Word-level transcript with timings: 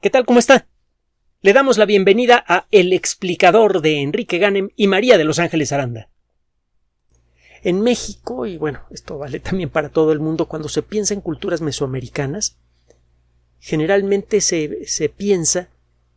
¿Qué 0.00 0.10
tal? 0.10 0.26
¿Cómo 0.26 0.38
está? 0.38 0.66
Le 1.40 1.54
damos 1.54 1.78
la 1.78 1.86
bienvenida 1.86 2.44
a 2.46 2.66
El 2.70 2.92
explicador 2.92 3.80
de 3.80 4.02
Enrique 4.02 4.36
Ganem 4.36 4.68
y 4.76 4.88
María 4.88 5.16
de 5.16 5.24
Los 5.24 5.38
Ángeles 5.38 5.72
Aranda. 5.72 6.10
En 7.62 7.80
México, 7.80 8.44
y 8.44 8.58
bueno, 8.58 8.82
esto 8.90 9.16
vale 9.16 9.40
también 9.40 9.70
para 9.70 9.88
todo 9.88 10.12
el 10.12 10.20
mundo, 10.20 10.48
cuando 10.48 10.68
se 10.68 10.82
piensa 10.82 11.14
en 11.14 11.22
culturas 11.22 11.62
mesoamericanas, 11.62 12.58
generalmente 13.58 14.42
se, 14.42 14.86
se 14.86 15.08
piensa 15.08 15.70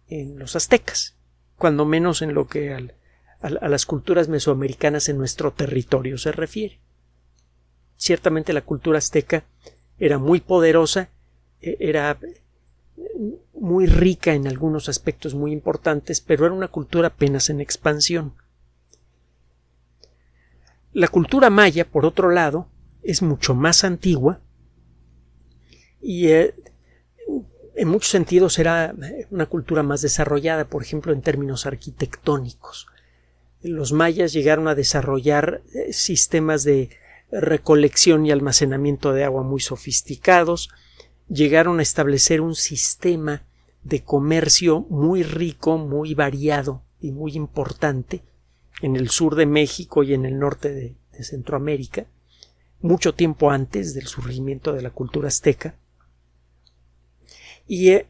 en 0.07 0.37
los 0.37 0.57
aztecas, 0.57 1.15
cuando 1.57 1.85
menos 1.85 2.21
en 2.21 2.33
lo 2.33 2.47
que 2.47 2.73
al, 2.73 2.95
a 3.39 3.69
las 3.69 3.85
culturas 3.85 4.27
mesoamericanas 4.27 5.07
en 5.07 5.17
nuestro 5.17 5.53
territorio 5.53 6.17
se 6.17 6.33
refiere. 6.33 6.81
Ciertamente 7.95 8.51
la 8.51 8.61
cultura 8.61 8.97
azteca 8.97 9.45
era 9.97 10.17
muy 10.17 10.41
poderosa, 10.41 11.09
e, 11.61 11.77
era 11.79 12.19
muy 13.53 13.85
rica 13.85 14.33
en 14.33 14.47
algunos 14.47 14.89
aspectos 14.89 15.35
muy 15.35 15.51
importantes, 15.51 16.21
pero 16.21 16.45
era 16.45 16.55
una 16.55 16.67
cultura 16.67 17.09
apenas 17.09 17.49
en 17.49 17.61
expansión. 17.61 18.33
La 20.93 21.07
cultura 21.07 21.49
maya, 21.49 21.85
por 21.85 22.05
otro 22.05 22.31
lado, 22.31 22.67
es 23.03 23.21
mucho 23.21 23.55
más 23.55 23.83
antigua 23.83 24.41
y 26.01 26.27
eh, 26.27 26.53
en 27.75 27.87
muchos 27.87 28.09
sentidos 28.09 28.59
era 28.59 28.93
una 29.29 29.45
cultura 29.45 29.83
más 29.83 30.01
desarrollada, 30.01 30.65
por 30.65 30.83
ejemplo, 30.83 31.13
en 31.13 31.21
términos 31.21 31.65
arquitectónicos. 31.65 32.87
Los 33.61 33.91
mayas 33.93 34.33
llegaron 34.33 34.67
a 34.67 34.75
desarrollar 34.75 35.61
eh, 35.73 35.93
sistemas 35.93 36.63
de 36.63 36.89
recolección 37.31 38.25
y 38.25 38.31
almacenamiento 38.31 39.13
de 39.13 39.23
agua 39.23 39.43
muy 39.43 39.61
sofisticados, 39.61 40.69
llegaron 41.29 41.79
a 41.79 41.83
establecer 41.83 42.41
un 42.41 42.55
sistema 42.55 43.43
de 43.83 44.03
comercio 44.03 44.81
muy 44.89 45.23
rico, 45.23 45.77
muy 45.77 46.13
variado 46.13 46.83
y 46.99 47.11
muy 47.11 47.33
importante 47.33 48.23
en 48.81 48.95
el 48.95 49.09
sur 49.09 49.35
de 49.35 49.45
México 49.45 50.03
y 50.03 50.13
en 50.13 50.25
el 50.25 50.39
norte 50.39 50.71
de, 50.71 50.95
Centroamérica, 51.21 52.05
mucho 52.79 53.13
tiempo 53.13 53.51
antes 53.51 53.93
del 53.93 54.07
surgimiento 54.07 54.71
de 54.71 54.81
la 54.81 54.89
cultura 54.89 55.27
azteca. 55.27 55.75
Y 57.67 57.89
eh, 57.89 58.07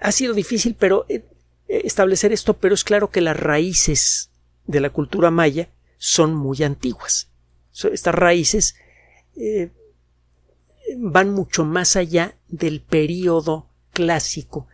ha 0.00 0.12
sido 0.12 0.34
difícil 0.34 0.76
pero 0.78 1.06
eh, 1.08 1.24
establecer 1.66 2.30
esto, 2.30 2.58
pero 2.58 2.74
es 2.74 2.84
claro 2.84 3.10
que 3.10 3.22
las 3.22 3.40
raíces 3.40 4.32
de 4.66 4.80
la 4.80 4.90
cultura 4.90 5.30
maya 5.30 5.70
son 5.96 6.34
muy 6.34 6.62
antiguas. 6.62 7.30
Estas 7.72 8.14
raíces 8.14 8.74
eh, 9.36 9.70
van 10.98 11.30
mucho 11.30 11.64
más 11.64 11.96
allá 11.96 12.34
del 12.48 12.80
período 12.80 13.66
clásico 13.92 14.66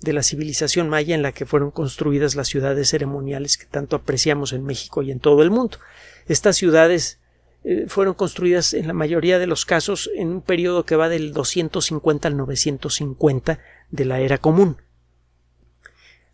de 0.00 0.12
la 0.12 0.22
civilización 0.22 0.88
maya 0.88 1.14
en 1.14 1.22
la 1.22 1.32
que 1.32 1.46
fueron 1.46 1.70
construidas 1.70 2.34
las 2.34 2.48
ciudades 2.48 2.88
ceremoniales 2.90 3.56
que 3.56 3.66
tanto 3.66 3.96
apreciamos 3.96 4.52
en 4.52 4.64
México 4.64 5.02
y 5.02 5.10
en 5.10 5.20
todo 5.20 5.42
el 5.42 5.50
mundo. 5.50 5.78
Estas 6.26 6.56
ciudades 6.56 7.18
eh, 7.64 7.86
fueron 7.88 8.14
construidas 8.14 8.74
en 8.74 8.86
la 8.86 8.92
mayoría 8.92 9.38
de 9.38 9.46
los 9.46 9.64
casos 9.64 10.10
en 10.14 10.28
un 10.28 10.42
periodo 10.42 10.84
que 10.84 10.96
va 10.96 11.08
del 11.08 11.32
250 11.32 12.28
al 12.28 12.36
950 12.36 13.58
de 13.90 14.04
la 14.04 14.20
era 14.20 14.38
común. 14.38 14.76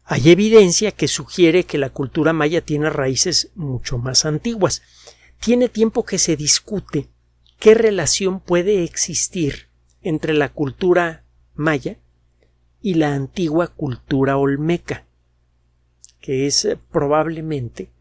Hay 0.04 0.30
evidencia 0.30 0.90
que 0.90 1.08
sugiere 1.08 1.64
que 1.64 1.78
la 1.78 1.90
cultura 1.90 2.32
maya 2.32 2.60
tiene 2.60 2.90
raíces 2.90 3.50
mucho 3.54 3.98
más 3.98 4.24
antiguas. 4.24 4.82
Tiene 5.40 5.68
tiempo 5.68 6.04
que 6.04 6.18
se 6.18 6.36
discute 6.36 7.08
qué 7.62 7.74
relación 7.74 8.40
puede 8.40 8.82
existir 8.82 9.68
entre 10.02 10.34
la 10.34 10.48
cultura 10.48 11.22
maya 11.54 11.96
y 12.80 12.94
la 12.94 13.14
antigua 13.14 13.68
cultura 13.68 14.36
olmeca, 14.36 15.06
que 16.20 16.48
es 16.48 16.64
eh, 16.64 16.76
probablemente 16.90 17.92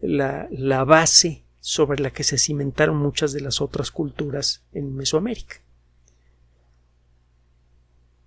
la, 0.00 0.48
la 0.50 0.84
base 0.84 1.44
sobre 1.60 2.00
la 2.00 2.08
que 2.10 2.24
se 2.24 2.38
cimentaron 2.38 2.96
muchas 2.96 3.34
de 3.34 3.42
las 3.42 3.60
otras 3.60 3.90
culturas 3.90 4.62
en 4.72 4.96
Mesoamérica. 4.96 5.56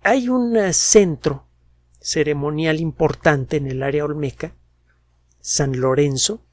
Hay 0.04 0.28
un 0.28 0.56
eh, 0.56 0.72
centro 0.72 1.48
ceremonial 1.98 2.78
importante 2.78 3.56
en 3.56 3.66
el 3.66 3.82
área 3.82 4.04
olmeca, 4.04 4.54
San 5.40 5.80
Lorenzo, 5.80 6.44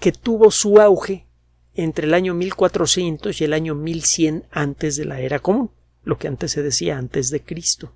que 0.00 0.10
tuvo 0.10 0.50
su 0.50 0.80
auge 0.80 1.28
entre 1.74 2.06
el 2.06 2.14
año 2.14 2.34
1400 2.34 3.40
y 3.40 3.44
el 3.44 3.52
año 3.52 3.74
1100 3.74 4.44
antes 4.50 4.96
de 4.96 5.04
la 5.04 5.20
era 5.20 5.40
común, 5.40 5.70
lo 6.04 6.18
que 6.18 6.28
antes 6.28 6.52
se 6.52 6.62
decía 6.62 6.98
antes 6.98 7.30
de 7.30 7.42
Cristo. 7.42 7.94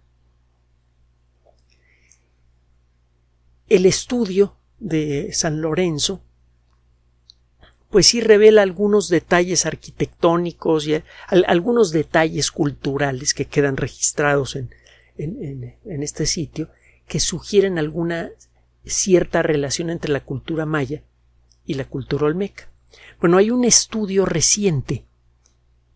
El 3.68 3.86
estudio 3.86 4.56
de 4.78 5.30
San 5.32 5.60
Lorenzo 5.60 6.22
pues 7.90 8.06
sí 8.06 8.20
revela 8.20 8.62
algunos 8.62 9.08
detalles 9.08 9.64
arquitectónicos 9.64 10.86
y 10.86 11.02
algunos 11.28 11.90
detalles 11.90 12.50
culturales 12.50 13.32
que 13.32 13.46
quedan 13.46 13.78
registrados 13.78 14.56
en, 14.56 14.70
en, 15.16 16.02
este 16.02 16.26
sitio 16.26 16.68
que 17.06 17.18
sugieren 17.18 17.78
alguna 17.78 18.30
cierta 18.84 19.42
relación 19.42 19.88
entre 19.88 20.12
la 20.12 20.20
cultura 20.20 20.66
maya 20.66 21.02
y 21.64 21.74
la 21.74 21.86
cultura 21.86 22.26
olmeca. 22.26 22.68
Bueno, 23.20 23.36
hay 23.38 23.50
un 23.50 23.64
estudio 23.64 24.24
reciente 24.24 25.04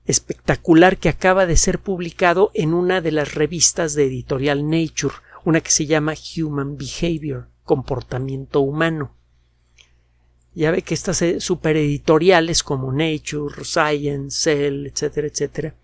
espectacular 0.04 0.98
que 0.98 1.08
acaba 1.08 1.46
de 1.46 1.56
ser 1.56 1.78
publicado 1.78 2.50
en 2.54 2.74
una 2.74 3.00
de 3.00 3.12
las 3.12 3.34
revistas 3.34 3.94
de 3.94 4.06
editorial 4.06 4.68
Nature, 4.68 5.14
una 5.44 5.60
que 5.60 5.70
se 5.70 5.86
llama 5.86 6.14
Human 6.36 6.76
Behavior, 6.76 7.48
comportamiento 7.64 8.60
humano. 8.60 9.14
Ya 10.54 10.70
ve 10.70 10.82
que 10.82 10.94
estas 10.94 11.22
eh, 11.22 11.40
supereditoriales 11.40 12.62
como 12.62 12.92
Nature, 12.92 13.64
Science, 13.64 14.42
Cell, 14.42 14.86
etcétera, 14.86 15.26
etcétera, 15.28 15.74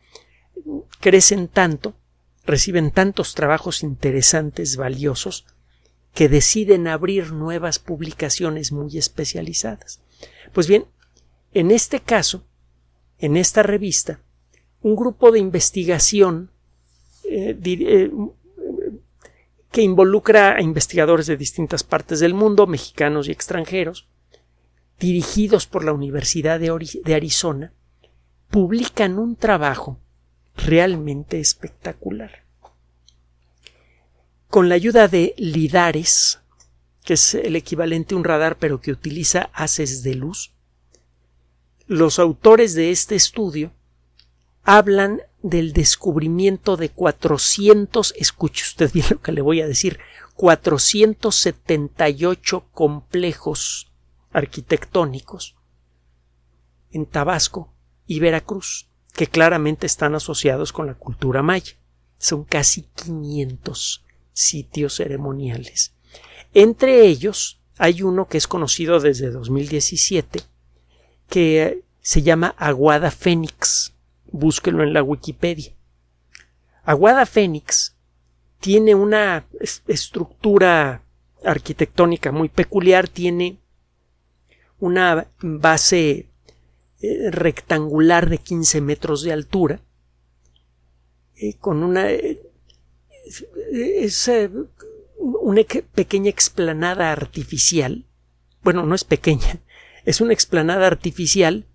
crecen 1.00 1.48
tanto, 1.48 1.94
reciben 2.44 2.90
tantos 2.90 3.34
trabajos 3.34 3.82
interesantes, 3.82 4.76
valiosos, 4.76 5.46
que 6.12 6.28
deciden 6.28 6.88
abrir 6.88 7.32
nuevas 7.32 7.78
publicaciones 7.78 8.72
muy 8.72 8.98
especializadas. 8.98 10.00
Pues 10.52 10.66
bien, 10.66 10.86
en 11.52 11.70
este 11.70 12.00
caso, 12.00 12.44
en 13.18 13.36
esta 13.36 13.62
revista, 13.62 14.20
un 14.82 14.96
grupo 14.96 15.32
de 15.32 15.40
investigación 15.40 16.50
eh, 17.24 17.58
eh, 17.64 18.10
que 19.70 19.82
involucra 19.82 20.56
a 20.56 20.62
investigadores 20.62 21.26
de 21.26 21.36
distintas 21.36 21.84
partes 21.84 22.20
del 22.20 22.34
mundo, 22.34 22.66
mexicanos 22.66 23.28
y 23.28 23.32
extranjeros, 23.32 24.08
dirigidos 24.98 25.66
por 25.66 25.84
la 25.84 25.92
Universidad 25.92 26.58
de, 26.58 27.14
Arizona, 27.14 27.72
publican 28.50 29.18
un 29.18 29.36
trabajo 29.36 29.98
realmente 30.56 31.38
espectacular. 31.38 32.44
Con 34.48 34.68
la 34.68 34.74
ayuda 34.74 35.06
de 35.08 35.34
lidares, 35.36 36.40
que 37.04 37.14
es 37.14 37.34
el 37.34 37.54
equivalente 37.54 38.14
a 38.14 38.18
un 38.18 38.24
radar 38.24 38.56
pero 38.58 38.80
que 38.80 38.90
utiliza 38.90 39.50
haces 39.52 40.02
de 40.02 40.14
luz, 40.14 40.52
los 41.88 42.18
autores 42.18 42.74
de 42.74 42.90
este 42.90 43.14
estudio 43.16 43.72
hablan 44.62 45.22
del 45.42 45.72
descubrimiento 45.72 46.76
de 46.76 46.90
400, 46.90 48.12
escuche 48.16 48.64
usted 48.64 48.92
bien 48.92 49.06
lo 49.10 49.22
que 49.22 49.32
le 49.32 49.40
voy 49.40 49.62
a 49.62 49.66
decir, 49.66 49.98
478 50.34 52.66
complejos 52.72 53.90
arquitectónicos 54.32 55.56
en 56.92 57.06
Tabasco 57.06 57.72
y 58.06 58.20
Veracruz, 58.20 58.86
que 59.14 59.26
claramente 59.26 59.86
están 59.86 60.14
asociados 60.14 60.72
con 60.72 60.86
la 60.86 60.94
cultura 60.94 61.42
maya. 61.42 61.72
Son 62.18 62.44
casi 62.44 62.82
500 62.82 64.04
sitios 64.32 64.94
ceremoniales. 64.96 65.94
Entre 66.52 67.06
ellos 67.06 67.60
hay 67.78 68.02
uno 68.02 68.28
que 68.28 68.36
es 68.38 68.46
conocido 68.46 69.00
desde 69.00 69.30
2017, 69.30 70.42
que 71.28 71.82
se 72.00 72.22
llama 72.22 72.54
Aguada 72.56 73.10
Fénix. 73.10 73.94
Búsquelo 74.30 74.82
en 74.82 74.92
la 74.92 75.02
Wikipedia. 75.02 75.72
Aguada 76.84 77.26
Fénix 77.26 77.96
tiene 78.60 78.94
una 78.94 79.46
estructura 79.86 81.02
arquitectónica 81.44 82.32
muy 82.32 82.48
peculiar, 82.48 83.08
tiene 83.08 83.58
una 84.80 85.28
base 85.40 86.28
eh, 87.00 87.30
rectangular 87.30 88.28
de 88.28 88.38
15 88.38 88.80
metros 88.80 89.22
de 89.22 89.32
altura, 89.32 89.80
eh, 91.36 91.54
con 91.54 91.82
una, 91.82 92.10
eh, 92.10 92.40
es, 93.72 94.30
una 95.18 95.62
pequeña 95.94 96.30
explanada 96.30 97.12
artificial, 97.12 98.06
bueno, 98.62 98.84
no 98.84 98.94
es 98.94 99.04
pequeña, 99.04 99.60
es 100.04 100.20
una 100.20 100.32
explanada 100.32 100.86
artificial 100.86 101.66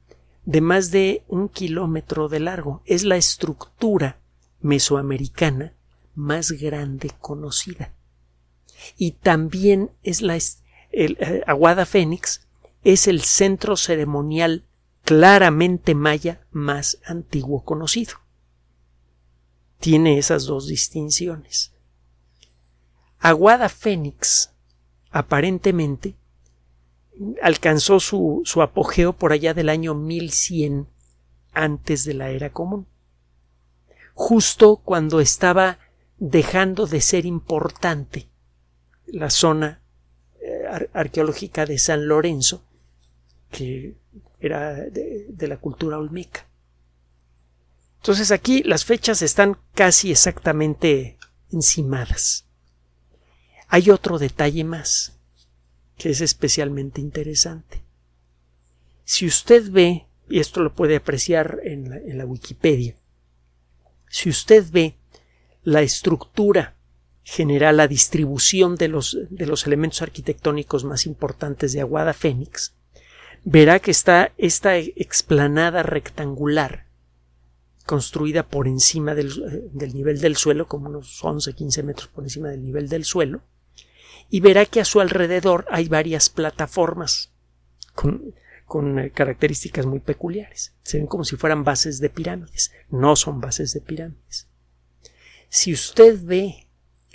de 0.46 0.62
más 0.62 0.92
de 0.92 1.24
un 1.28 1.50
kilómetro 1.50 2.30
de 2.30 2.40
largo. 2.40 2.82
Es 2.86 3.04
la 3.04 3.16
estructura 3.16 4.20
mesoamericana 4.62 5.74
más 6.16 6.52
grande 6.52 7.12
conocida. 7.20 7.94
Y 8.98 9.12
también 9.12 9.92
es 10.04 10.22
la 10.22 10.38
eh, 10.38 11.44
Aguada 11.48 11.86
Fénix 11.86 12.48
es 12.84 13.08
el 13.08 13.22
centro 13.22 13.78
ceremonial 13.78 14.66
claramente 15.04 15.96
maya 15.96 16.46
más 16.52 17.00
antiguo 17.06 17.64
conocido. 17.64 18.16
Tiene 19.80 20.18
esas 20.18 20.46
dos 20.46 20.68
distinciones. 20.68 21.74
Aguada 23.20 23.70
Fénix, 23.70 24.52
aparentemente, 25.12 26.16
alcanzó 27.42 28.00
su, 28.00 28.42
su 28.46 28.62
apogeo 28.62 29.14
por 29.14 29.32
allá 29.32 29.54
del 29.54 29.70
año 29.70 29.94
1100 29.94 30.88
antes 31.54 32.06
de 32.06 32.14
la 32.14 32.30
era 32.30 32.52
común. 32.52 32.88
Justo 34.14 34.78
cuando 34.78 35.20
estaba 35.20 35.80
dejando 36.18 36.86
de 36.86 37.02
ser 37.02 37.26
importante 37.26 38.30
la 39.06 39.30
zona 39.30 39.82
eh, 40.42 40.90
arqueológica 40.94 41.66
de 41.66 41.78
San 41.78 42.08
Lorenzo, 42.08 42.64
que 43.52 43.96
era 44.40 44.74
de, 44.74 45.28
de 45.30 45.48
la 45.48 45.58
cultura 45.58 45.98
olmeca. 45.98 46.48
Entonces 47.98 48.32
aquí 48.32 48.64
las 48.64 48.86
fechas 48.86 49.22
están 49.22 49.58
casi 49.74 50.12
exactamente 50.12 51.18
encimadas. 51.52 52.46
Hay 53.68 53.90
otro 53.90 54.20
detalle 54.20 54.64
más 54.64 55.13
que 55.98 56.10
es 56.10 56.22
especialmente 56.22 57.02
interesante. 57.02 57.84
Si 59.06 59.26
usted 59.26 59.70
ve, 59.70 60.06
y 60.30 60.40
esto 60.40 60.62
lo 60.62 60.74
puede 60.74 60.96
apreciar 60.96 61.60
en 61.64 62.18
la, 62.18 62.26
Wikipedia, 62.26 62.96
si 64.10 64.30
usted 64.30 64.66
ve 64.72 64.96
la 65.64 65.82
estructura 65.82 66.76
general, 67.24 67.78
la 67.78 67.88
distribución 67.88 68.76
de 68.76 68.88
los, 68.88 69.18
de 69.30 69.46
los 69.46 69.66
elementos 69.66 70.02
arquitectónicos 70.02 70.84
más 70.84 71.06
importantes 71.06 71.74
de 71.74 71.82
Aguada 71.82 72.14
Fénix, 72.14 72.74
verá 73.44 73.80
que 73.80 73.92
está 73.92 74.34
esta 74.38 74.78
explanada 74.78 75.84
rectangular 75.84 76.86
construida 77.86 78.48
por 78.48 78.68
encima 78.68 79.14
del, 79.14 79.72
del, 79.74 79.94
nivel 79.94 80.20
del 80.20 80.38
suelo, 80.38 80.68
como 80.68 80.88
unos 80.88 81.24
11, 81.24 81.54
15 81.54 81.84
metros 81.84 82.08
por 82.08 82.24
encima 82.24 82.50
del 82.50 82.64
nivel 82.64 82.88
del 82.88 83.04
suelo, 83.04 83.42
y 84.34 84.40
verá 84.40 84.66
que 84.66 84.82
a 84.82 84.86
su 84.86 85.00
alrededor 85.00 85.68
hay 85.70 85.88
varias 85.88 86.28
plataformas 86.28 87.32
con, 87.94 88.34
con 88.66 88.98
eh, 88.98 89.12
características 89.12 89.86
muy 89.86 90.00
peculiares. 90.00 90.74
Se 90.82 90.98
ven 90.98 91.06
como 91.06 91.24
si 91.24 91.36
fueran 91.36 91.64
bases 91.64 92.00
de 92.00 92.10
pirámides. 92.10 92.72
No 92.90 93.16
son 93.16 93.42
bases 93.42 93.76
de 93.76 93.82
pirámides. 93.82 94.48
Si 95.50 95.72
usted 95.72 96.20
ve 96.24 96.66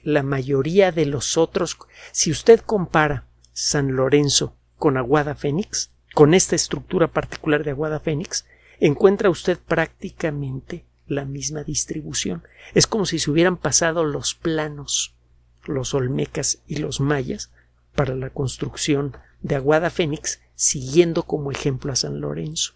la 0.05 0.23
mayoría 0.23 0.93
de 0.93 1.07
los 1.07 1.37
otros, 1.37 1.77
si 2.13 2.31
usted 2.31 2.61
compara 2.61 3.27
San 3.53 3.97
Lorenzo 3.97 4.55
con 4.77 4.97
Aguada 4.97 5.35
Fénix, 5.35 5.91
con 6.15 6.35
esta 6.35 6.55
estructura 6.55 7.09
particular 7.09 7.65
de 7.65 7.73
Aguada 7.73 7.99
Fénix, 7.99 8.47
encuentra 8.79 9.29
usted 9.29 9.59
prácticamente 9.59 10.85
la 11.09 11.25
misma 11.25 11.65
distribución. 11.65 12.45
Es 12.75 12.87
como 12.87 13.07
si 13.07 13.19
se 13.19 13.29
hubieran 13.29 13.57
pasado 13.57 14.05
los 14.05 14.37
planos 14.37 15.18
los 15.65 15.95
olmecas 15.95 16.59
y 16.67 16.77
los 16.77 17.01
mayas 17.01 17.51
para 17.95 18.15
la 18.15 18.31
construcción 18.31 19.17
de 19.41 19.57
Aguada 19.57 19.91
Fénix, 19.91 20.41
siguiendo 20.55 21.25
como 21.25 21.51
ejemplo 21.51 21.93
a 21.93 21.97
San 21.97 22.21
Lorenzo. 22.21 22.75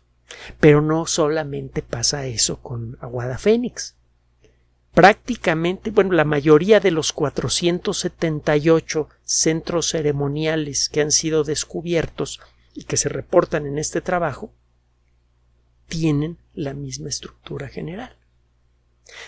Pero 0.60 0.80
no 0.80 1.06
solamente 1.06 1.82
pasa 1.82 2.26
eso 2.26 2.58
con 2.60 2.96
Aguada 3.00 3.38
Fénix. 3.38 3.96
Prácticamente, 4.94 5.90
bueno, 5.90 6.12
la 6.12 6.24
mayoría 6.24 6.80
de 6.80 6.90
los 6.90 7.12
478 7.12 9.08
centros 9.22 9.88
ceremoniales 9.88 10.88
que 10.88 11.00
han 11.00 11.12
sido 11.12 11.44
descubiertos 11.44 12.40
y 12.74 12.84
que 12.84 12.96
se 12.96 13.08
reportan 13.08 13.66
en 13.66 13.78
este 13.78 14.00
trabajo 14.00 14.52
tienen 15.88 16.38
la 16.54 16.74
misma 16.74 17.08
estructura 17.08 17.68
general. 17.68 18.16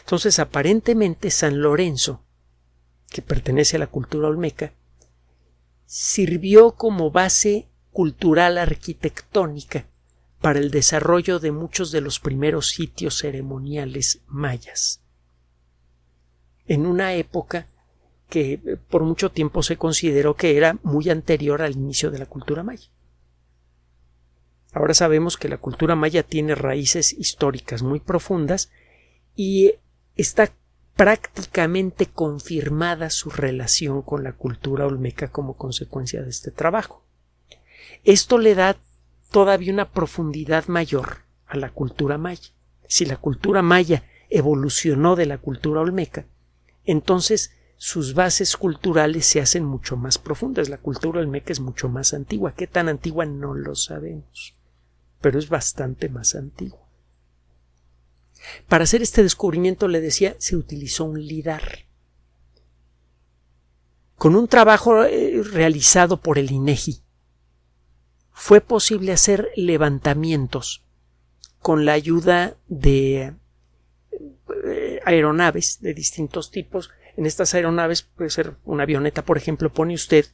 Entonces, 0.01 0.39
aparentemente 0.39 1.31
San 1.31 1.61
Lorenzo 1.61 2.24
que 3.15 3.23
pertenece 3.23 3.77
a 3.77 3.79
la 3.79 3.87
cultura 3.87 4.27
olmeca, 4.27 4.73
sirvió 5.87 6.73
como 6.73 7.13
base 7.13 7.69
cultural 7.93 8.59
arquitectónica 8.59 9.87
para 10.41 10.59
el 10.59 10.73
desarrollo 10.73 11.39
de 11.39 11.53
muchos 11.53 11.93
de 11.93 12.01
los 12.01 12.19
primeros 12.19 12.71
sitios 12.71 13.19
ceremoniales 13.19 14.23
mayas. 14.27 15.01
En 16.67 16.87
una 16.87 17.15
época 17.15 17.69
que 18.29 18.55
eh, 18.55 18.79
por 18.91 19.05
mucho 19.05 19.31
tiempo 19.31 19.63
se 19.63 19.77
consideró 19.77 20.35
que 20.35 20.57
era 20.57 20.77
muy 20.83 21.09
anterior 21.09 21.63
al 21.63 21.75
inicio 21.75 22.11
de 22.11 22.19
la 22.19 22.27
cultura 22.27 22.65
maya. 22.65 22.91
Ahora 24.73 24.93
sabemos 24.93 25.37
que 25.37 25.49
la 25.49 25.59
cultura 25.59 25.95
maya 25.95 26.25
tiene 26.25 26.57
raíces 26.57 27.13
históricas 27.13 27.85
muy 27.85 28.01
profundas 28.01 28.73
y 29.37 29.75
está 30.17 30.53
prácticamente 30.97 32.07
confirmada 32.07 33.11
su 33.11 33.31
relación 33.31 34.03
con 34.03 34.23
la 34.23 34.33
cultura 34.33 34.87
olmeca 34.87 35.29
como 35.29 35.55
consecuencia 35.57 36.23
de 36.23 36.31
este 36.31 36.51
trabajo. 36.51 37.03
Esto 38.05 38.39
le 38.39 38.55
da 38.55 38.77
todavía 39.31 39.73
una 39.73 39.91
profundidad 39.91 40.67
mayor 40.69 41.25
a 41.47 41.57
la 41.57 41.71
cultura 41.71 42.19
maya. 42.19 42.51
Si 42.87 43.05
la 43.07 43.17
cultura 43.17 43.63
maya 43.63 44.05
evolucionó 44.31 45.17
de 45.17 45.27
la 45.27 45.39
cultura 45.39 45.81
olmeca, 45.81 46.27
entonces 46.85 47.53
sus 47.77 48.15
bases 48.15 48.57
culturales 48.57 49.27
se 49.27 49.41
hacen 49.41 49.65
mucho 49.65 49.97
más 49.97 50.19
profundas. 50.19 50.69
La 50.69 50.79
cultura 50.79 51.21
olmeca 51.21 51.53
es 51.53 51.61
mucho 51.61 51.89
más 51.89 52.15
antigua. 52.15 52.55
¿Qué 52.55 52.67
tan 52.67 52.89
antigua? 52.89 53.27
No 53.27 53.55
lo 53.55 53.75
sabemos, 53.75 54.55
pero 55.21 55.39
es 55.39 55.49
bastante 55.49 56.09
más 56.09 56.35
antigua. 56.35 56.84
Para 58.69 58.85
hacer 58.85 59.03
este 59.03 59.23
descubrimiento, 59.23 59.89
le 59.89 60.01
decía, 60.01 60.37
se 60.39 60.57
utilizó 60.57 61.05
un 61.05 61.21
lidar. 61.25 61.87
Con 64.17 64.37
un 64.37 64.49
trabajo 64.49 65.05
eh, 65.05 65.43
realizado 65.43 66.19
por 66.19 66.39
el 66.39 66.51
INEGI, 66.51 67.03
fue 68.33 68.61
posible 68.61 69.13
hacer 69.13 69.51
levantamientos 69.57 70.83
con 71.61 71.85
la 71.85 71.93
ayuda 71.93 72.57
de 72.69 73.35
eh, 74.65 75.01
aeronaves 75.05 75.81
de 75.81 75.95
distintos 75.95 76.51
tipos. 76.51 76.91
En 77.17 77.27
estas 77.27 77.55
aeronaves 77.55 78.03
puede 78.03 78.31
ser 78.31 78.57
una 78.65 78.83
avioneta, 78.83 79.25
por 79.25 79.39
ejemplo, 79.39 79.73
pone 79.73 79.95
usted 79.95 80.27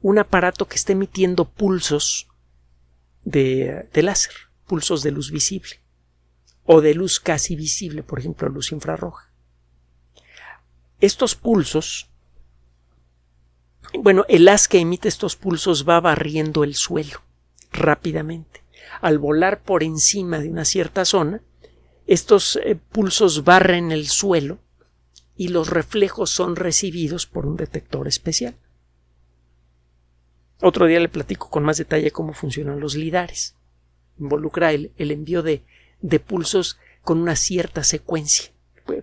un 0.00 0.18
aparato 0.18 0.66
que 0.66 0.76
esté 0.76 0.92
emitiendo 0.92 1.46
pulsos 1.46 2.28
de, 3.24 3.88
de 3.92 4.02
láser, 4.02 4.34
pulsos 4.66 5.02
de 5.02 5.10
luz 5.10 5.30
visible 5.30 5.80
o 6.70 6.82
de 6.82 6.94
luz 6.94 7.18
casi 7.18 7.56
visible, 7.56 8.02
por 8.02 8.18
ejemplo, 8.18 8.46
luz 8.50 8.72
infrarroja. 8.72 9.32
Estos 11.00 11.34
pulsos, 11.34 12.10
bueno, 13.94 14.26
el 14.28 14.46
haz 14.48 14.68
que 14.68 14.78
emite 14.78 15.08
estos 15.08 15.34
pulsos 15.34 15.88
va 15.88 15.98
barriendo 15.98 16.64
el 16.64 16.74
suelo 16.74 17.22
rápidamente. 17.72 18.62
Al 19.00 19.18
volar 19.18 19.62
por 19.62 19.82
encima 19.82 20.40
de 20.40 20.50
una 20.50 20.66
cierta 20.66 21.06
zona, 21.06 21.40
estos 22.06 22.56
eh, 22.56 22.76
pulsos 22.76 23.44
barren 23.44 23.90
el 23.90 24.06
suelo 24.06 24.58
y 25.38 25.48
los 25.48 25.70
reflejos 25.70 26.28
son 26.28 26.54
recibidos 26.54 27.24
por 27.24 27.46
un 27.46 27.56
detector 27.56 28.06
especial. 28.06 28.56
Otro 30.60 30.84
día 30.84 31.00
le 31.00 31.08
platico 31.08 31.48
con 31.48 31.64
más 31.64 31.78
detalle 31.78 32.10
cómo 32.10 32.34
funcionan 32.34 32.78
los 32.78 32.94
lidares. 32.94 33.56
Involucra 34.18 34.72
el 34.72 34.92
envío 34.98 35.42
de 35.42 35.64
de 36.00 36.20
pulsos 36.20 36.78
con 37.02 37.18
una 37.18 37.36
cierta 37.36 37.84
secuencia. 37.84 38.50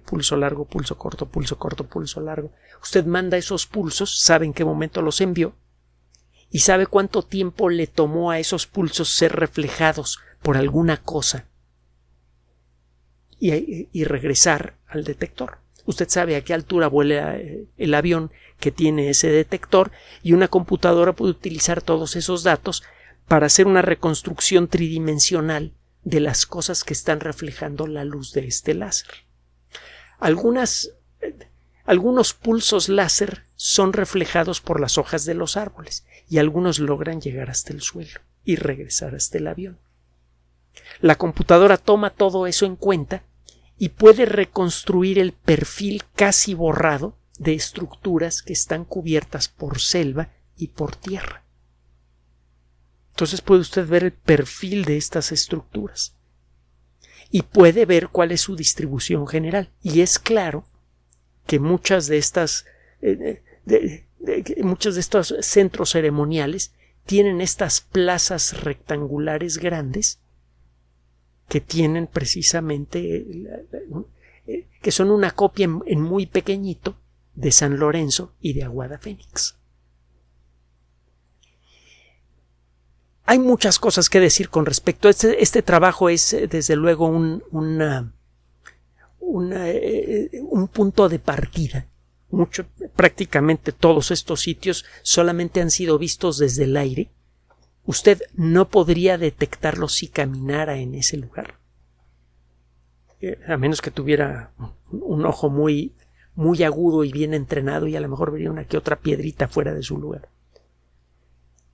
Pulso 0.05 0.35
largo, 0.35 0.65
pulso 0.65 0.97
corto, 0.97 1.27
pulso 1.27 1.57
corto, 1.57 1.85
pulso 1.85 2.19
largo. 2.19 2.51
Usted 2.81 3.05
manda 3.05 3.37
esos 3.37 3.67
pulsos, 3.67 4.19
sabe 4.19 4.45
en 4.45 4.53
qué 4.53 4.65
momento 4.65 5.01
los 5.01 5.21
envió 5.21 5.55
y 6.49 6.59
sabe 6.59 6.87
cuánto 6.87 7.21
tiempo 7.21 7.69
le 7.69 7.87
tomó 7.87 8.31
a 8.31 8.39
esos 8.39 8.65
pulsos 8.67 9.09
ser 9.09 9.35
reflejados 9.35 10.19
por 10.41 10.57
alguna 10.57 10.97
cosa 10.97 11.47
y, 13.39 13.89
y 13.91 14.03
regresar 14.05 14.75
al 14.87 15.03
detector. 15.03 15.59
Usted 15.85 16.09
sabe 16.09 16.35
a 16.35 16.41
qué 16.41 16.53
altura 16.53 16.87
vuela 16.87 17.37
eh, 17.37 17.67
el 17.77 17.93
avión 17.93 18.31
que 18.59 18.71
tiene 18.71 19.09
ese 19.09 19.29
detector 19.29 19.91
y 20.23 20.33
una 20.33 20.47
computadora 20.47 21.13
puede 21.13 21.31
utilizar 21.31 21.81
todos 21.81 22.15
esos 22.15 22.43
datos 22.43 22.83
para 23.27 23.47
hacer 23.47 23.67
una 23.67 23.81
reconstrucción 23.81 24.67
tridimensional 24.67 25.73
de 26.05 26.19
las 26.21 26.45
cosas 26.45 26.83
que 26.83 26.93
están 26.93 27.19
reflejando 27.19 27.88
la 27.88 28.05
luz 28.05 28.31
de 28.31 28.47
este 28.47 28.75
láser. 28.75 29.09
Algunas, 30.19 30.91
algunos 31.83 32.33
pulsos 32.33 32.88
láser 32.88 33.43
son 33.55 33.91
reflejados 33.91 34.62
por 34.62 34.79
las 34.79 34.97
hojas 34.97 35.25
de 35.25 35.33
los 35.33 35.57
árboles 35.57 36.05
y 36.29 36.38
algunos 36.38 36.79
logran 36.79 37.19
llegar 37.19 37.50
hasta 37.50 37.74
el 37.74 37.81
suelo 37.81 38.21
y 38.45 38.55
regresar 38.55 39.15
hasta 39.15 39.39
el 39.39 39.47
avión. 39.47 39.79
La 41.01 41.15
computadora 41.15 41.77
toma 41.77 42.12
todo 42.12 42.47
eso 42.47 42.65
en 42.65 42.75
cuenta 42.75 43.24
y 43.77 43.89
puede 43.89 44.25
reconstruir 44.25 45.17
el 45.17 45.33
perfil 45.33 46.03
casi 46.15 46.53
borrado 46.53 47.17
de 47.39 47.55
estructuras 47.55 48.43
que 48.43 48.53
están 48.53 48.85
cubiertas 48.85 49.50
por 49.50 49.79
selva 49.79 50.29
y 50.55 50.67
por 50.67 50.95
tierra. 50.95 51.44
Entonces 53.15 53.39
puede 53.39 53.62
usted 53.62 53.88
ver 53.88 54.03
el 54.03 54.12
perfil 54.12 54.84
de 54.84 54.98
estas 54.98 55.31
estructuras 55.31 56.17
y 57.31 57.43
puede 57.43 57.86
ver 57.86 58.10
cuál 58.10 58.34
es 58.34 58.41
su 58.41 58.57
distribución 58.57 59.25
general. 59.25 59.69
Y 59.81 60.01
es 60.01 60.19
claro 60.19 60.65
que 61.48 61.60
muchas 61.60 62.07
de 62.07 62.17
estas 62.17 62.65
eh, 63.01 63.41
de, 63.63 64.05
muchos 64.63 64.95
de 64.95 65.00
estos 65.00 65.34
centros 65.39 65.91
ceremoniales 65.91 66.74
tienen 67.05 67.39
estas 67.39 67.79
plazas 67.79 68.62
rectangulares 68.63 69.60
grandes 69.60 70.19
que 71.48 71.62
tienen 71.62 72.07
precisamente 72.07 73.25
eh, 74.45 74.67
que 74.81 74.91
son 74.91 75.10
una 75.10 75.31
copia 75.31 75.69
en, 75.86 76.01
muy 76.01 76.25
pequeñito 76.25 76.98
de 77.34 77.53
San 77.53 77.79
Lorenzo 77.79 78.34
y 78.41 78.53
de 78.53 78.63
Aguada 78.63 78.98
Fénix. 78.98 79.57
Hay 83.25 83.39
muchas 83.39 83.79
cosas 83.79 84.10
que 84.10 84.20
decir 84.20 84.50
con 84.50 84.65
respecto. 84.65 85.10
Este, 85.10 85.41
este 85.41 85.62
trabajo 85.62 86.10
es, 86.10 86.34
eh, 86.34 86.48
desde 86.48 86.75
luego, 86.75 87.08
un, 87.08 87.41
eh, 89.22 90.29
un 90.41 90.67
punto 90.67 91.10
de 91.10 91.20
partida. 91.20 91.88
Mucho, 92.29 92.65
prácticamente 92.96 93.72
todos 93.72 94.12
estos 94.12 94.41
sitios 94.41 94.86
solamente 95.01 95.62
han 95.62 95.72
sido 95.72 95.98
vistos 95.98 96.38
desde 96.38 96.65
el 96.65 96.77
aire 96.77 97.10
usted 97.86 98.22
no 98.34 98.70
podría 98.70 99.17
detectarlo 99.17 99.88
si 99.88 100.08
caminara 100.08 100.77
en 100.77 100.96
ese 100.96 101.17
lugar. 101.17 101.55
Eh, 103.22 103.39
a 103.48 103.58
menos 103.58 103.82
que 103.82 103.91
tuviera 103.91 104.51
un 104.91 105.25
ojo 105.25 105.50
muy, 105.50 105.94
muy 106.36 106.63
agudo 106.63 107.03
y 107.03 107.12
bien 107.12 107.34
entrenado 107.34 107.88
y 107.88 107.96
a 107.96 108.01
lo 108.01 108.10
mejor 108.10 108.32
vería 108.32 108.51
una 108.51 108.65
que 108.65 108.77
otra 108.77 108.98
piedrita 108.98 109.48
fuera 109.48 109.74
de 109.74 109.84
su 109.84 109.98
lugar. 109.98 110.29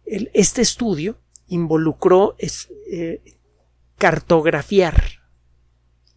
este 0.06 0.62
estudio 0.62 1.18
involucró 1.52 2.36
eh, 2.40 3.22
cartografiar 3.98 5.22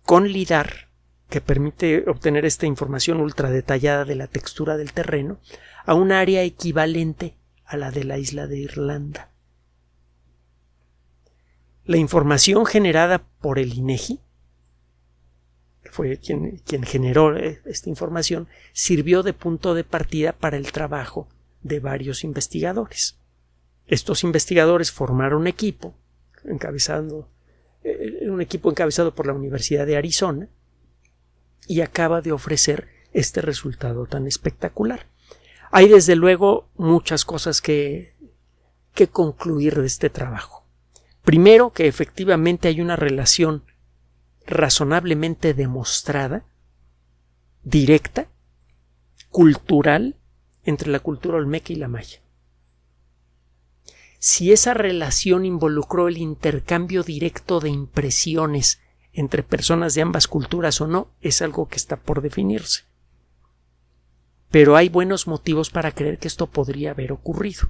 con 0.04 0.28
LIDAR, 0.28 0.90
que 1.28 1.40
permite 1.40 2.08
obtener 2.08 2.44
esta 2.44 2.66
información 2.66 3.20
ultra 3.20 3.50
detallada 3.50 4.04
de 4.04 4.14
la 4.14 4.28
textura 4.28 4.76
del 4.76 4.92
terreno, 4.92 5.40
a 5.84 5.94
un 5.94 6.12
área 6.12 6.42
equivalente 6.44 7.36
a 7.64 7.76
la 7.76 7.90
de 7.90 8.04
la 8.04 8.18
isla 8.18 8.46
de 8.46 8.58
Irlanda. 8.58 9.32
La 11.84 11.96
información 11.96 12.64
generada 12.64 13.26
por 13.40 13.58
el 13.58 13.74
INEGI, 13.74 14.20
que 15.82 15.90
fue 15.90 16.16
quien, 16.18 16.58
quien 16.58 16.84
generó 16.84 17.36
eh, 17.36 17.60
esta 17.64 17.90
información, 17.90 18.46
sirvió 18.72 19.24
de 19.24 19.32
punto 19.32 19.74
de 19.74 19.82
partida 19.82 20.32
para 20.32 20.56
el 20.56 20.70
trabajo 20.70 21.28
de 21.62 21.80
varios 21.80 22.22
investigadores. 22.22 23.18
Estos 23.86 24.24
investigadores 24.24 24.92
formaron 24.92 25.42
un 25.42 25.46
equipo, 25.46 25.94
encabezando, 26.44 27.28
eh, 27.82 28.28
un 28.28 28.40
equipo 28.40 28.70
encabezado 28.70 29.14
por 29.14 29.26
la 29.26 29.34
Universidad 29.34 29.86
de 29.86 29.96
Arizona, 29.96 30.48
y 31.66 31.80
acaba 31.80 32.20
de 32.20 32.32
ofrecer 32.32 32.88
este 33.12 33.40
resultado 33.40 34.06
tan 34.06 34.26
espectacular. 34.26 35.06
Hay 35.70 35.88
desde 35.88 36.16
luego 36.16 36.68
muchas 36.76 37.24
cosas 37.24 37.60
que, 37.60 38.14
que 38.94 39.08
concluir 39.08 39.80
de 39.80 39.86
este 39.86 40.10
trabajo. 40.10 40.66
Primero, 41.22 41.70
que 41.70 41.88
efectivamente 41.88 42.68
hay 42.68 42.80
una 42.80 42.96
relación 42.96 43.64
razonablemente 44.46 45.54
demostrada, 45.54 46.44
directa, 47.62 48.28
cultural, 49.30 50.16
entre 50.64 50.90
la 50.90 51.00
cultura 51.00 51.38
olmeca 51.38 51.72
y 51.72 51.76
la 51.76 51.88
maya. 51.88 52.20
Si 54.26 54.52
esa 54.52 54.72
relación 54.72 55.44
involucró 55.44 56.08
el 56.08 56.16
intercambio 56.16 57.02
directo 57.02 57.60
de 57.60 57.68
impresiones 57.68 58.80
entre 59.12 59.42
personas 59.42 59.94
de 59.94 60.00
ambas 60.00 60.28
culturas 60.28 60.80
o 60.80 60.86
no, 60.86 61.10
es 61.20 61.42
algo 61.42 61.68
que 61.68 61.76
está 61.76 61.98
por 61.98 62.22
definirse. 62.22 62.84
Pero 64.50 64.76
hay 64.76 64.88
buenos 64.88 65.26
motivos 65.26 65.68
para 65.68 65.92
creer 65.92 66.16
que 66.16 66.28
esto 66.28 66.46
podría 66.46 66.92
haber 66.92 67.12
ocurrido, 67.12 67.68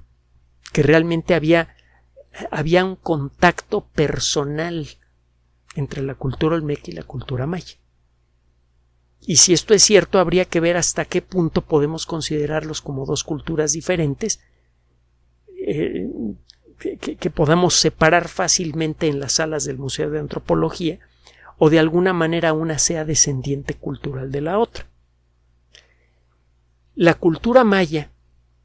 que 0.72 0.84
realmente 0.84 1.34
había 1.34 1.74
había 2.52 2.84
un 2.84 2.94
contacto 2.94 3.86
personal 3.86 4.86
entre 5.74 6.02
la 6.02 6.14
cultura 6.14 6.54
olmeca 6.54 6.84
y 6.86 6.92
la 6.92 7.02
cultura 7.02 7.48
maya. 7.48 7.78
Y 9.20 9.38
si 9.38 9.54
esto 9.54 9.74
es 9.74 9.82
cierto, 9.82 10.20
habría 10.20 10.44
que 10.44 10.60
ver 10.60 10.76
hasta 10.76 11.04
qué 11.04 11.20
punto 11.20 11.62
podemos 11.62 12.06
considerarlos 12.06 12.80
como 12.80 13.06
dos 13.06 13.24
culturas 13.24 13.72
diferentes 13.72 14.38
eh, 15.66 16.10
que, 16.78 17.16
que, 17.16 17.30
podamos 17.30 17.74
separar 17.74 18.28
fácilmente 18.28 19.08
en 19.08 19.20
las 19.20 19.34
salas 19.34 19.64
del 19.64 19.78
Museo 19.78 20.10
de 20.10 20.18
Antropología 20.18 20.98
o 21.56 21.70
de 21.70 21.78
alguna 21.78 22.12
manera 22.12 22.52
una 22.52 22.78
sea 22.78 23.04
descendiente 23.04 23.74
cultural 23.74 24.30
de 24.32 24.40
la 24.40 24.58
otra. 24.58 24.86
La 26.94 27.14
cultura 27.14 27.64
maya 27.64 28.10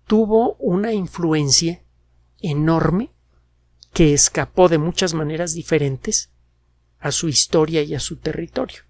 tuvo 0.05 0.55
una 0.55 0.91
influencia 0.93 1.81
enorme 2.41 3.11
que 3.93 4.13
escapó 4.13 4.69
de 4.69 4.77
muchas 4.77 5.13
maneras 5.13 5.53
diferentes 5.53 6.31
a 6.99 7.11
su 7.11 7.29
historia 7.29 7.81
y 7.83 7.95
a 7.95 7.99
su 7.99 8.17
territorio. 8.17 8.81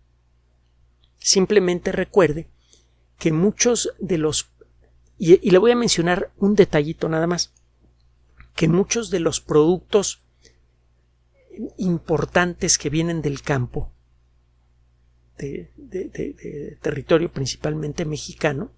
Simplemente 1.20 1.92
recuerde 1.92 2.48
que 3.18 3.32
muchos 3.32 3.94
de 4.00 4.18
los 4.18 4.50
y, 5.18 5.50
le 5.50 5.58
voy 5.58 5.72
a 5.72 5.76
mencionar 5.76 6.32
un 6.38 6.56
detallito 6.56 7.10
nada 7.10 7.28
más 7.28 7.54
que 8.60 8.68
muchos 8.68 9.10
de 9.10 9.22
los 9.22 9.40
productos 9.40 10.20
importantes 11.78 12.78
que 12.78 12.90
vienen 12.90 13.22
del 13.22 13.42
campo 13.42 13.90
de, 15.38 15.72
de, 15.78 16.78
territorio 16.82 17.32
principalmente 17.32 18.04
mexicano 18.04 18.74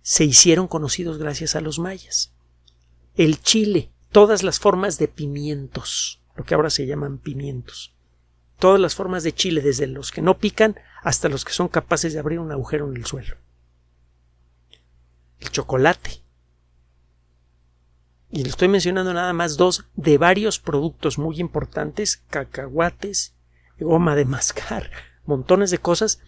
se 0.00 0.24
hicieron 0.24 0.66
conocidos 0.66 1.18
gracias 1.18 1.56
a 1.56 1.60
los 1.60 1.78
mayas. 1.78 2.32
El 3.16 3.42
chile, 3.42 3.90
todas 4.10 4.42
las 4.42 4.60
formas 4.60 4.96
de 4.96 5.08
pimientos, 5.08 6.22
lo 6.34 6.44
que 6.44 6.54
ahora 6.54 6.70
se 6.70 6.86
llaman 6.86 7.18
pimientos. 7.18 7.92
Todas 8.58 8.80
las 8.80 8.94
formas 8.94 9.24
de 9.24 9.34
chile, 9.34 9.60
desde 9.60 9.88
los 9.88 10.10
que 10.10 10.22
no 10.22 10.38
pican 10.38 10.76
hasta 11.02 11.28
los 11.28 11.44
que 11.44 11.52
son 11.52 11.68
capaces 11.68 12.14
de 12.14 12.18
abrir 12.18 12.38
un 12.38 12.50
agujero 12.50 12.88
en 12.88 12.96
el 12.96 13.04
suelo. 13.04 13.36
El 15.38 15.50
chocolate. 15.50 16.23
Y 18.34 18.42
le 18.42 18.48
estoy 18.48 18.66
mencionando 18.66 19.14
nada 19.14 19.32
más 19.32 19.56
dos 19.56 19.86
de 19.94 20.18
varios 20.18 20.58
productos 20.58 21.18
muy 21.18 21.38
importantes, 21.38 22.16
cacahuates, 22.28 23.36
goma 23.78 24.16
de 24.16 24.24
mascar, 24.24 24.90
montones 25.24 25.70
de 25.70 25.78
cosas 25.78 26.20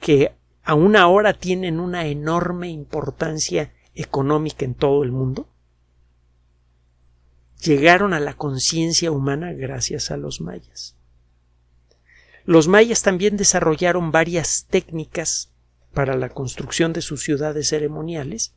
que 0.00 0.34
aún 0.64 0.96
ahora 0.96 1.34
tienen 1.34 1.78
una 1.78 2.06
enorme 2.06 2.68
importancia 2.68 3.72
económica 3.94 4.64
en 4.64 4.74
todo 4.74 5.04
el 5.04 5.12
mundo 5.12 5.48
llegaron 7.62 8.12
a 8.12 8.18
la 8.18 8.34
conciencia 8.34 9.12
humana 9.12 9.52
gracias 9.52 10.10
a 10.10 10.16
los 10.16 10.40
mayas. 10.40 10.96
Los 12.44 12.66
mayas 12.66 13.02
también 13.02 13.36
desarrollaron 13.36 14.10
varias 14.10 14.66
técnicas 14.68 15.52
para 15.94 16.16
la 16.16 16.28
construcción 16.28 16.92
de 16.92 17.02
sus 17.02 17.22
ciudades 17.22 17.68
ceremoniales 17.68 18.56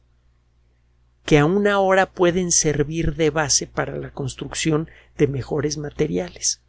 que 1.25 1.39
aún 1.39 1.67
ahora 1.67 2.05
pueden 2.05 2.51
servir 2.51 3.15
de 3.15 3.31
base 3.31 3.65
para 3.65 3.97
la 3.97 4.11
construcción 4.11 4.89
de 5.17 5.27
mejores 5.27 5.77
materiales. 5.77 6.61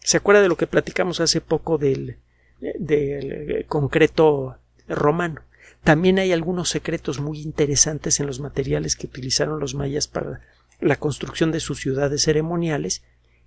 ¿Se 0.00 0.16
acuerda 0.16 0.42
de 0.42 0.48
lo 0.48 0.56
que 0.56 0.66
platicamos 0.66 1.20
hace 1.20 1.40
poco 1.40 1.78
del, 1.78 2.18
del 2.60 3.66
concreto 3.68 4.56
romano? 4.88 5.42
También 5.84 6.18
hay 6.18 6.32
algunos 6.32 6.70
secretos 6.70 7.20
muy 7.20 7.42
interesantes 7.42 8.18
en 8.18 8.26
los 8.26 8.40
materiales 8.40 8.96
que 8.96 9.06
utilizaron 9.06 9.60
los 9.60 9.74
mayas 9.74 10.08
para 10.08 10.40
la 10.80 10.96
construcción 10.96 11.52
de 11.52 11.60
sus 11.60 11.80
ciudades 11.80 12.22
ceremoniales 12.22 13.02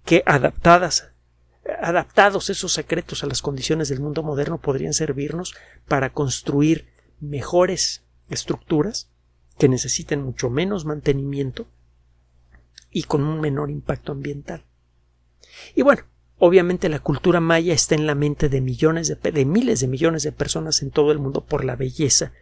que 0.05 0.21
adaptadas 0.25 1.11
adaptados 1.81 2.51
esos 2.51 2.73
secretos 2.73 3.23
a 3.23 3.27
las 3.27 3.41
condiciones 3.41 3.89
del 3.89 3.99
mundo 3.99 4.21
moderno 4.21 4.59
podrían 4.59 4.93
servirnos 4.93 5.55
para 5.87 6.11
construir 6.11 6.87
mejores 7.19 8.03
estructuras 8.29 9.09
que 9.57 9.69
necesiten 9.69 10.21
mucho 10.21 10.49
menos 10.49 10.85
mantenimiento 10.85 11.67
y 12.91 13.03
con 13.03 13.23
un 13.23 13.39
menor 13.39 13.69
impacto 13.69 14.11
ambiental. 14.11 14.63
Y 15.75 15.81
bueno, 15.81 16.03
obviamente 16.37 16.89
la 16.89 16.99
cultura 16.99 17.39
maya 17.39 17.73
está 17.73 17.95
en 17.95 18.07
la 18.07 18.15
mente 18.15 18.49
de 18.49 18.61
millones 18.61 19.07
de, 19.07 19.31
de 19.31 19.45
miles 19.45 19.79
de 19.79 19.87
millones 19.87 20.23
de 20.23 20.31
personas 20.31 20.81
en 20.81 20.91
todo 20.91 21.11
el 21.11 21.19
mundo 21.19 21.41
por 21.41 21.63
la 21.63 21.75
belleza 21.75 22.33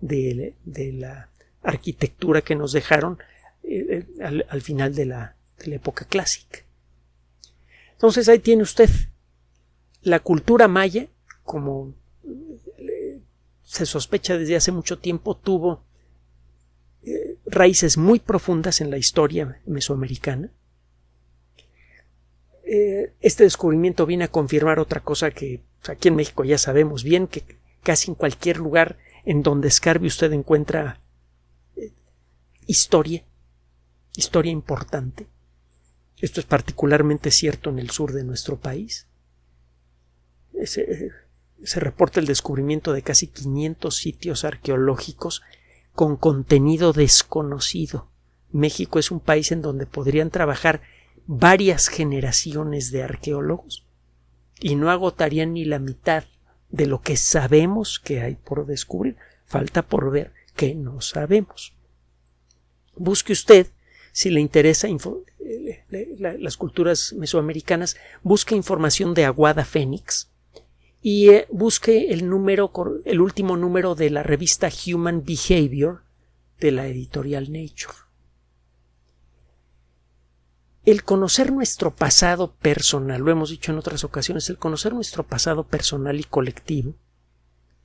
de, 0.00 0.54
la 0.94 1.28
arquitectura 1.62 2.42
que 2.42 2.56
nos 2.56 2.72
dejaron 2.72 3.18
eh, 3.62 4.04
eh, 4.18 4.44
al, 4.48 4.60
final 4.60 4.94
de 4.94 5.06
la, 5.06 5.36
de 5.58 5.68
la 5.68 5.76
época 5.76 6.04
clásica. 6.04 6.60
Entonces 7.92 8.28
ahí 8.28 8.40
tiene 8.40 8.62
usted 8.62 8.90
la 10.02 10.20
cultura 10.20 10.68
maya 10.68 11.06
como 11.44 11.94
se 13.62 13.86
sospecha 13.86 14.36
desde 14.36 14.56
hace 14.56 14.72
mucho 14.72 14.98
tiempo, 14.98 15.36
tuvo 15.36 15.82
eh, 17.04 17.36
raíces 17.46 17.96
muy 17.96 18.20
profundas 18.20 18.80
en 18.80 18.90
la 18.90 18.96
historia 18.96 19.60
mesoamericana. 19.66 20.52
Eh, 22.64 23.12
este 23.20 23.42
descubrimiento 23.42 24.06
viene 24.06 24.24
a 24.24 24.28
confirmar 24.28 24.78
otra 24.78 25.00
cosa 25.00 25.32
que 25.32 25.62
aquí 25.88 26.08
en 26.08 26.14
México 26.14 26.44
ya 26.44 26.58
sabemos 26.58 27.02
bien, 27.02 27.26
que 27.26 27.42
casi 27.82 28.12
en 28.12 28.14
cualquier 28.14 28.58
lugar 28.58 28.98
en 29.24 29.42
donde 29.42 29.66
escarbe 29.66 30.06
usted 30.06 30.32
encuentra 30.32 31.00
eh, 31.74 31.90
historia, 32.68 33.24
historia 34.14 34.52
importante. 34.52 35.26
Esto 36.20 36.38
es 36.38 36.46
particularmente 36.46 37.32
cierto 37.32 37.70
en 37.70 37.80
el 37.80 37.90
sur 37.90 38.12
de 38.12 38.22
nuestro 38.22 38.60
país. 38.60 39.08
Se, 40.64 41.10
se 41.64 41.80
reporta 41.80 42.20
el 42.20 42.26
descubrimiento 42.26 42.92
de 42.92 43.02
casi 43.02 43.26
500 43.26 43.96
sitios 43.96 44.44
arqueológicos 44.44 45.42
con 45.94 46.16
contenido 46.16 46.92
desconocido. 46.92 48.08
México 48.50 48.98
es 48.98 49.10
un 49.10 49.20
país 49.20 49.52
en 49.52 49.62
donde 49.62 49.86
podrían 49.86 50.30
trabajar 50.30 50.82
varias 51.26 51.88
generaciones 51.88 52.90
de 52.90 53.02
arqueólogos 53.02 53.86
y 54.60 54.74
no 54.76 54.90
agotarían 54.90 55.54
ni 55.54 55.64
la 55.64 55.78
mitad 55.78 56.24
de 56.70 56.86
lo 56.86 57.00
que 57.02 57.16
sabemos 57.16 58.00
que 58.00 58.20
hay 58.20 58.36
por 58.36 58.66
descubrir. 58.66 59.16
Falta 59.44 59.82
por 59.82 60.10
ver 60.10 60.32
que 60.56 60.74
no 60.74 61.00
sabemos. 61.00 61.74
Busque 62.96 63.32
usted, 63.32 63.68
si 64.12 64.30
le 64.30 64.40
interesa 64.40 64.88
las 66.18 66.56
culturas 66.56 67.12
mesoamericanas, 67.14 67.96
busque 68.22 68.54
información 68.54 69.14
de 69.14 69.24
Aguada 69.24 69.64
Fénix, 69.64 70.30
y 71.02 71.30
eh, 71.30 71.48
busque 71.50 72.12
el 72.12 72.28
número, 72.28 72.72
el 73.04 73.20
último 73.20 73.56
número 73.56 73.96
de 73.96 74.08
la 74.08 74.22
revista 74.22 74.70
Human 74.86 75.24
Behavior 75.24 76.04
de 76.60 76.70
la 76.70 76.86
editorial 76.86 77.52
Nature. 77.52 77.98
El 80.84 81.04
conocer 81.04 81.52
nuestro 81.52 81.94
pasado 81.94 82.54
personal, 82.54 83.20
lo 83.20 83.30
hemos 83.32 83.50
dicho 83.50 83.72
en 83.72 83.78
otras 83.78 84.04
ocasiones, 84.04 84.48
el 84.48 84.58
conocer 84.58 84.94
nuestro 84.94 85.24
pasado 85.24 85.64
personal 85.64 86.18
y 86.18 86.24
colectivo 86.24 86.94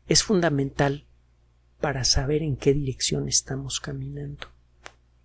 es 0.07 0.23
fundamental 0.23 1.05
para 1.79 2.03
saber 2.03 2.41
en 2.43 2.55
qué 2.55 2.73
dirección 2.73 3.27
estamos 3.27 3.79
caminando, 3.79 4.47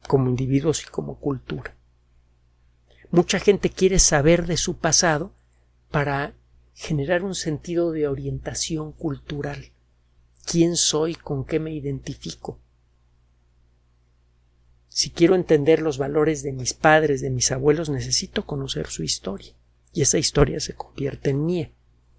como 0.06 0.28
individuos 0.28 0.82
y 0.82 0.90
como 0.90 1.18
cultura. 1.18 1.76
Mucha 3.10 3.38
gente 3.38 3.70
quiere 3.70 3.98
saber 3.98 4.46
de 4.46 4.56
su 4.56 4.78
pasado 4.78 5.34
para 5.90 6.34
generar 6.74 7.24
un 7.24 7.34
sentido 7.34 7.92
de 7.92 8.08
orientación 8.08 8.92
cultural. 8.92 9.72
¿Quién 10.44 10.76
soy? 10.76 11.14
¿Con 11.14 11.44
qué 11.44 11.60
me 11.60 11.72
identifico? 11.72 12.58
Si 14.88 15.10
quiero 15.10 15.34
entender 15.34 15.80
los 15.80 15.96
valores 15.96 16.42
de 16.42 16.52
mis 16.52 16.74
padres, 16.74 17.20
de 17.20 17.30
mis 17.30 17.50
abuelos, 17.50 17.88
necesito 17.88 18.44
conocer 18.44 18.88
su 18.88 19.02
historia. 19.02 19.54
Y 19.92 20.02
esa 20.02 20.18
historia 20.18 20.60
se 20.60 20.74
convierte 20.74 21.30
en 21.30 21.46
mía. 21.46 21.70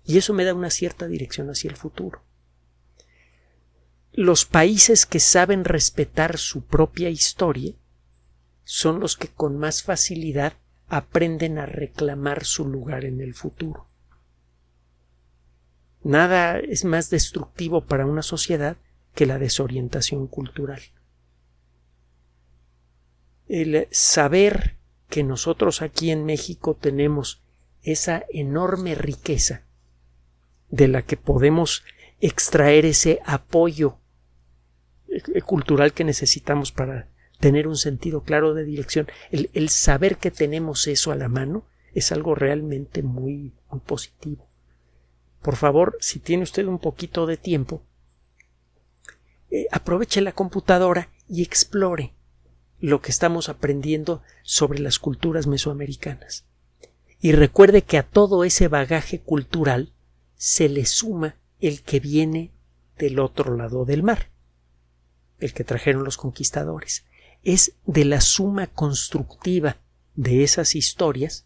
Y 0.05 0.17
eso 0.17 0.33
me 0.33 0.43
da 0.43 0.53
una 0.53 0.69
cierta 0.69 1.07
dirección 1.07 1.49
hacia 1.49 1.69
el 1.69 1.75
futuro. 1.75 2.23
Los 4.11 4.45
países 4.45 5.05
que 5.05 5.19
saben 5.19 5.65
respetar 5.65 6.37
su 6.37 6.65
propia 6.65 7.09
historia 7.09 7.73
son 8.63 8.99
los 8.99 9.17
que 9.17 9.27
con 9.27 9.57
más 9.57 9.83
facilidad 9.83 10.53
aprenden 10.87 11.57
a 11.57 11.65
reclamar 11.65 12.45
su 12.45 12.67
lugar 12.67 13.05
en 13.05 13.21
el 13.21 13.33
futuro. 13.33 13.87
Nada 16.03 16.59
es 16.59 16.83
más 16.83 17.09
destructivo 17.09 17.85
para 17.85 18.05
una 18.05 18.23
sociedad 18.23 18.77
que 19.15 19.25
la 19.25 19.39
desorientación 19.39 20.27
cultural. 20.27 20.81
El 23.47 23.87
saber 23.91 24.77
que 25.07 25.23
nosotros 25.23 25.81
aquí 25.81 26.11
en 26.11 26.25
México 26.25 26.75
tenemos 26.75 27.41
esa 27.83 28.25
enorme 28.33 28.95
riqueza 28.95 29.63
de 30.69 30.87
la 30.87 31.03
que 31.03 31.17
podemos 31.17 31.83
extraer 32.19 32.85
ese 32.85 33.19
apoyo 33.25 33.97
eh, 35.07 35.41
cultural 35.41 35.93
que 35.93 36.03
necesitamos 36.03 36.71
para 36.71 37.07
tener 37.39 37.67
un 37.67 37.77
sentido 37.77 38.23
claro 38.23 38.53
de 38.53 38.63
dirección. 38.63 39.07
El, 39.31 39.49
el, 39.53 39.69
saber 39.69 40.17
que 40.17 40.31
tenemos 40.31 40.87
eso 40.87 41.11
a 41.11 41.15
la 41.15 41.27
mano 41.27 41.65
es 41.93 42.11
algo 42.11 42.35
realmente 42.35 43.03
muy, 43.03 43.53
muy 43.69 43.79
positivo 43.81 44.47
por 45.43 45.57
favor, 45.57 45.97
si 45.99 46.19
tiene 46.19 46.43
usted 46.43 46.65
un 46.65 46.79
poquito 46.79 47.25
de 47.27 47.37
tiempo, 47.37 47.83
eh, 49.51 49.67
aproveche 49.71 50.21
la 50.21 50.31
computadora 50.31 51.09
y 51.27 51.43
explore 51.43 52.13
lo 52.79 53.01
que 53.01 53.11
estamos 53.11 53.49
aprendiendo 53.49 54.21
sobre 54.41 54.79
las 54.79 54.99
culturas 54.99 55.45
mesoamericanas. 55.45 56.45
Y 57.21 57.33
recuerde 57.33 57.83
que 57.83 57.97
a 57.97 58.03
todo 58.03 58.43
ese 58.43 58.67
bagaje 58.67 59.19
cultural 59.19 59.93
se 60.35 60.69
le 60.69 60.85
suma 60.85 61.35
el 61.59 61.83
que 61.83 61.99
viene 61.99 62.51
del 62.97 63.19
otro 63.19 63.55
lado 63.55 63.85
del 63.85 64.01
mar, 64.01 64.29
el 65.39 65.53
que 65.53 65.63
trajeron 65.63 66.03
los 66.03 66.17
conquistadores. 66.17 67.05
Es 67.43 67.73
de 67.85 68.05
la 68.05 68.21
suma 68.21 68.67
constructiva 68.67 69.77
de 70.15 70.43
esas 70.43 70.75
historias 70.75 71.45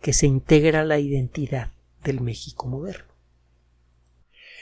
que 0.00 0.12
se 0.12 0.26
integra 0.26 0.84
la 0.84 0.98
identidad 0.98 1.72
del 2.04 2.20
México 2.20 2.66
moderno. 2.66 3.09